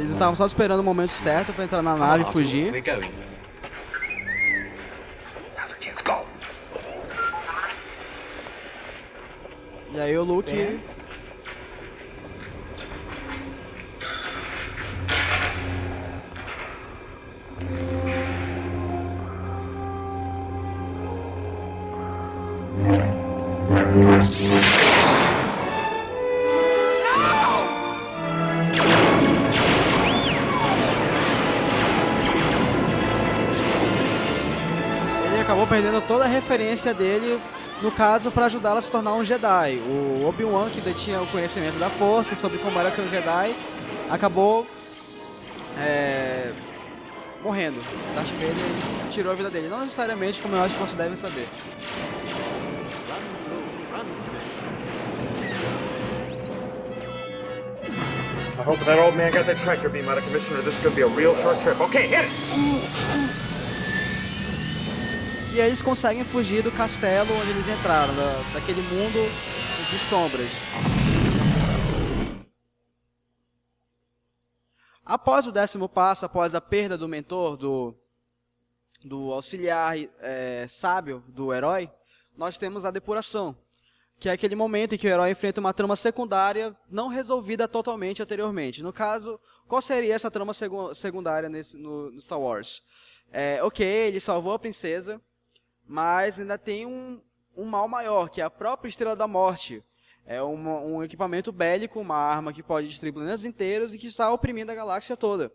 Eles 0.00 0.12
estavam 0.12 0.34
só 0.34 0.46
esperando 0.46 0.80
o 0.80 0.82
momento 0.82 1.10
certo 1.10 1.52
para 1.52 1.62
entrar 1.62 1.82
na 1.82 1.94
nave 1.94 2.22
e 2.22 2.32
fugir. 2.32 2.72
E 9.92 10.00
aí 10.00 10.16
o 10.16 10.24
Luke 10.24 10.80
toda 36.10 36.24
a 36.24 36.26
referência 36.26 36.92
dele, 36.92 37.40
no 37.80 37.92
caso, 37.92 38.32
para 38.32 38.46
ajudá-la 38.46 38.80
a 38.80 38.82
se 38.82 38.90
tornar 38.90 39.14
um 39.14 39.24
Jedi. 39.24 39.76
O 39.76 40.26
Obi-Wan, 40.26 40.68
que 40.68 40.80
detinha 40.80 41.22
o 41.22 41.26
conhecimento 41.28 41.78
da 41.78 41.88
força 41.88 42.34
sobre 42.34 42.58
como 42.58 42.80
era 42.80 42.90
ser 42.90 43.02
um 43.02 43.08
Jedi, 43.08 43.54
acabou 44.10 44.66
é, 45.78 46.52
morrendo. 47.44 47.80
Darth 48.12 48.32
Vader 48.32 48.56
tirou 49.08 49.32
a 49.32 49.36
vida 49.36 49.48
dele. 49.50 49.68
Não 49.68 49.82
necessariamente, 49.82 50.42
como 50.42 50.56
eu 50.56 50.62
acho 50.62 50.74
que 50.74 50.80
você 50.80 50.96
deve 50.96 51.14
saber. 51.14 51.48
I 58.58 58.62
hope 58.66 58.84
that 58.84 58.98
old 58.98 59.16
man 59.16 59.30
got 59.30 59.46
that 59.46 59.62
tractor 59.62 59.88
beam 59.88 60.08
out 60.08 60.18
of 60.18 60.24
commission 60.24 60.56
or 60.56 60.62
this 60.62 60.74
is 60.74 60.80
gonna 60.80 60.96
be 60.96 61.02
a 61.02 61.06
real 61.06 61.36
short 61.36 61.60
trip. 61.62 61.80
Okay, 61.80 62.08
hit 62.08 62.24
it! 62.24 63.29
E 65.52 65.60
aí 65.60 65.66
eles 65.66 65.82
conseguem 65.82 66.24
fugir 66.24 66.62
do 66.62 66.70
castelo 66.70 67.34
onde 67.34 67.50
eles 67.50 67.66
entraram, 67.66 68.14
da, 68.14 68.40
daquele 68.54 68.80
mundo 68.82 69.18
de 69.90 69.98
sombras. 69.98 70.50
Após 75.04 75.48
o 75.48 75.52
décimo 75.52 75.88
passo, 75.88 76.24
após 76.24 76.54
a 76.54 76.60
perda 76.60 76.96
do 76.96 77.08
mentor, 77.08 77.56
do, 77.56 77.96
do 79.04 79.32
auxiliar 79.32 79.96
é, 80.20 80.66
sábio 80.68 81.24
do 81.26 81.52
herói, 81.52 81.90
nós 82.36 82.56
temos 82.56 82.84
a 82.84 82.92
depuração, 82.92 83.56
que 84.20 84.28
é 84.28 84.32
aquele 84.32 84.54
momento 84.54 84.94
em 84.94 84.98
que 84.98 85.08
o 85.08 85.10
herói 85.10 85.32
enfrenta 85.32 85.60
uma 85.60 85.74
trama 85.74 85.96
secundária 85.96 86.76
não 86.88 87.08
resolvida 87.08 87.66
totalmente 87.66 88.22
anteriormente. 88.22 88.84
No 88.84 88.92
caso, 88.92 89.40
qual 89.66 89.82
seria 89.82 90.14
essa 90.14 90.30
trama 90.30 90.52
secundária 90.94 91.48
nesse, 91.48 91.76
no, 91.76 92.12
no, 92.12 92.20
Star 92.20 92.38
Wars? 92.38 92.84
É, 93.32 93.60
ok, 93.64 93.84
ele 93.84 94.20
salvou 94.20 94.52
a 94.52 94.58
princesa, 94.60 95.20
mas 95.90 96.38
ainda 96.38 96.56
tem 96.56 96.86
um, 96.86 97.20
um 97.56 97.64
mal 97.64 97.88
maior, 97.88 98.30
que 98.30 98.40
é 98.40 98.44
a 98.44 98.48
própria 98.48 98.88
Estrela 98.88 99.16
da 99.16 99.26
Morte. 99.26 99.82
É 100.24 100.40
uma, 100.40 100.78
um 100.78 101.02
equipamento 101.02 101.50
bélico, 101.50 101.98
uma 101.98 102.14
arma 102.14 102.52
que 102.52 102.62
pode 102.62 102.86
destruir 102.86 103.12
planetas 103.12 103.44
inteiros 103.44 103.92
e 103.92 103.98
que 103.98 104.06
está 104.06 104.32
oprimindo 104.32 104.70
a 104.70 104.74
galáxia 104.76 105.16
toda. 105.16 105.52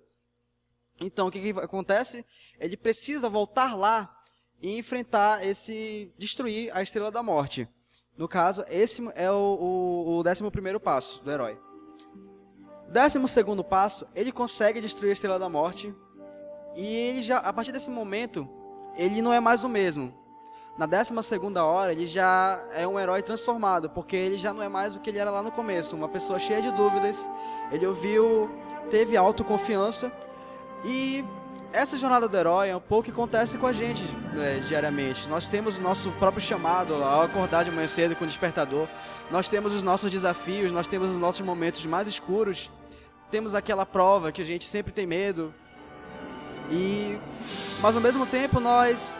Então, 0.99 1.27
o 1.27 1.31
que, 1.31 1.39
que 1.39 1.57
acontece? 1.61 2.25
Ele 2.59 2.75
precisa 2.75 3.29
voltar 3.29 3.77
lá 3.77 4.13
e 4.61 4.77
enfrentar 4.77 5.45
esse. 5.45 6.11
destruir 6.17 6.69
a 6.75 6.81
Estrela 6.81 7.09
da 7.09 7.23
Morte. 7.23 7.65
No 8.17 8.27
caso, 8.27 8.65
esse 8.67 9.01
é 9.15 9.31
o, 9.31 9.35
o, 9.35 10.17
o 10.17 10.23
décimo 10.23 10.51
primeiro 10.51 10.81
passo 10.81 11.23
do 11.23 11.31
herói. 11.31 11.57
Décimo 12.89 13.29
segundo 13.29 13.63
passo, 13.63 14.05
ele 14.13 14.33
consegue 14.33 14.81
destruir 14.81 15.11
a 15.11 15.13
Estrela 15.13 15.39
da 15.39 15.47
Morte. 15.47 15.95
E 16.75 16.85
ele 16.85 17.23
já, 17.23 17.37
a 17.37 17.53
partir 17.53 17.71
desse 17.71 17.89
momento, 17.89 18.45
ele 18.97 19.21
não 19.21 19.31
é 19.31 19.39
mais 19.39 19.63
o 19.63 19.69
mesmo. 19.69 20.24
Na 20.77 20.85
décima 20.85 21.23
segunda 21.23 21.63
hora, 21.63 21.93
ele 21.93 22.05
já 22.05 22.61
é 22.73 22.85
um 22.85 22.99
herói 22.99 23.21
transformado, 23.21 23.89
porque 23.89 24.15
ele 24.15 24.37
já 24.37 24.53
não 24.53 24.61
é 24.61 24.67
mais 24.67 24.95
o 24.95 24.99
que 24.99 25.09
ele 25.09 25.17
era 25.17 25.31
lá 25.31 25.41
no 25.41 25.49
começo. 25.49 25.95
Uma 25.95 26.09
pessoa 26.09 26.37
cheia 26.37 26.61
de 26.61 26.69
dúvidas. 26.71 27.29
Ele 27.71 27.87
ouviu, 27.87 28.49
teve 28.89 29.15
autoconfiança. 29.15 30.11
E 30.83 31.23
essa 31.71 31.97
jornada 31.97 32.27
do 32.27 32.37
herói 32.37 32.69
é 32.69 32.75
um 32.75 32.81
pouco 32.81 33.05
que 33.05 33.11
acontece 33.11 33.57
com 33.57 33.65
a 33.65 33.71
gente 33.71 34.03
né, 34.33 34.59
diariamente. 34.67 35.29
Nós 35.29 35.47
temos 35.47 35.77
o 35.77 35.81
nosso 35.81 36.11
próprio 36.13 36.41
chamado 36.41 36.93
ao 36.95 37.21
acordar 37.21 37.63
de 37.63 37.71
manhã 37.71 37.87
cedo 37.87 38.13
com 38.13 38.25
o 38.25 38.27
despertador. 38.27 38.89
Nós 39.31 39.47
temos 39.47 39.73
os 39.73 39.81
nossos 39.81 40.11
desafios, 40.11 40.73
nós 40.73 40.87
temos 40.87 41.09
os 41.09 41.17
nossos 41.17 41.41
momentos 41.41 41.85
mais 41.85 42.05
escuros. 42.05 42.69
Temos 43.31 43.53
aquela 43.53 43.85
prova 43.85 44.29
que 44.29 44.41
a 44.41 44.45
gente 44.45 44.65
sempre 44.65 44.91
tem 44.91 45.07
medo. 45.07 45.53
E 46.69 47.17
mas 47.81 47.95
ao 47.95 48.01
mesmo 48.01 48.25
tempo 48.25 48.59
nós 48.59 49.15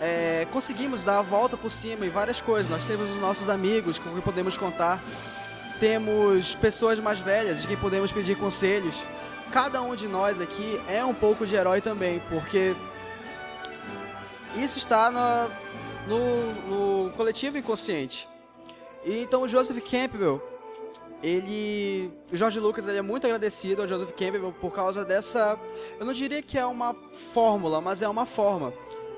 é, 0.00 0.46
conseguimos 0.52 1.04
dar 1.04 1.18
a 1.18 1.22
volta 1.22 1.56
por 1.56 1.70
cima 1.70 2.06
em 2.06 2.10
várias 2.10 2.40
coisas. 2.40 2.70
Nós 2.70 2.84
temos 2.84 3.10
os 3.10 3.20
nossos 3.20 3.48
amigos 3.48 3.98
com 3.98 4.10
quem 4.10 4.20
podemos 4.20 4.56
contar. 4.56 5.02
Temos 5.80 6.54
pessoas 6.56 6.98
mais 6.98 7.20
velhas 7.20 7.62
de 7.62 7.68
quem 7.68 7.76
podemos 7.76 8.10
pedir 8.10 8.36
conselhos 8.36 9.04
cada 9.50 9.82
um 9.82 9.94
de 9.94 10.06
nós 10.06 10.40
aqui 10.40 10.80
é 10.88 11.04
um 11.04 11.14
pouco 11.14 11.46
de 11.46 11.54
herói 11.54 11.80
também, 11.80 12.20
porque 12.28 12.74
isso 14.56 14.78
está 14.78 15.10
no, 15.10 15.50
no, 16.06 17.04
no 17.06 17.12
coletivo 17.12 17.58
inconsciente. 17.58 18.28
E 19.04 19.22
então 19.22 19.42
o 19.42 19.48
Joseph 19.48 19.78
Campbell, 19.88 20.42
ele, 21.22 22.10
o 22.30 22.36
George 22.36 22.60
Lucas 22.60 22.86
ele 22.86 22.98
é 22.98 23.02
muito 23.02 23.26
agradecido 23.26 23.82
ao 23.82 23.88
Joseph 23.88 24.12
Campbell 24.12 24.52
por 24.60 24.72
causa 24.72 25.04
dessa, 25.04 25.58
eu 25.98 26.04
não 26.04 26.12
diria 26.12 26.42
que 26.42 26.58
é 26.58 26.66
uma 26.66 26.94
fórmula, 27.32 27.80
mas 27.80 28.02
é 28.02 28.08
uma 28.08 28.26
forma 28.26 28.72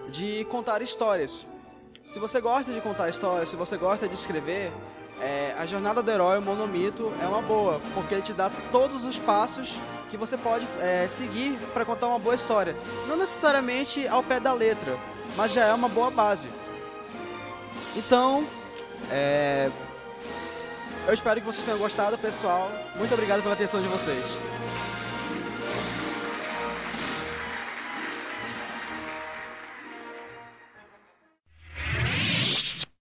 de 0.08 0.44
contar 0.46 0.82
histórias. 0.82 1.46
Se 2.06 2.18
você 2.18 2.40
gosta 2.40 2.72
de 2.72 2.80
contar 2.80 3.08
histórias, 3.08 3.48
se 3.48 3.56
você 3.56 3.76
gosta 3.76 4.08
de 4.08 4.14
escrever, 4.14 4.72
é, 5.20 5.54
a 5.56 5.66
jornada 5.66 6.02
do 6.02 6.10
herói, 6.10 6.38
o 6.38 6.42
monomito, 6.42 7.12
é 7.22 7.26
uma 7.26 7.42
boa, 7.42 7.80
porque 7.94 8.14
ele 8.14 8.22
te 8.22 8.32
dá 8.32 8.50
todos 8.72 9.04
os 9.04 9.18
passos 9.18 9.78
que 10.08 10.16
você 10.16 10.36
pode 10.36 10.66
é, 10.80 11.06
seguir 11.08 11.56
para 11.72 11.84
contar 11.84 12.08
uma 12.08 12.18
boa 12.18 12.34
história. 12.34 12.74
Não 13.06 13.16
necessariamente 13.16 14.08
ao 14.08 14.22
pé 14.22 14.40
da 14.40 14.52
letra, 14.52 14.98
mas 15.36 15.52
já 15.52 15.66
é 15.66 15.74
uma 15.74 15.88
boa 15.88 16.10
base. 16.10 16.48
Então, 17.94 18.46
é... 19.10 19.70
eu 21.06 21.14
espero 21.14 21.40
que 21.40 21.46
vocês 21.46 21.64
tenham 21.64 21.78
gostado, 21.78 22.18
pessoal. 22.18 22.70
Muito 22.96 23.12
obrigado 23.14 23.42
pela 23.42 23.54
atenção 23.54 23.80
de 23.80 23.88
vocês. 23.88 24.36